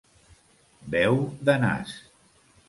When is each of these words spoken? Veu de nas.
Veu 0.95 1.19
de 1.51 1.59
nas. 1.67 1.93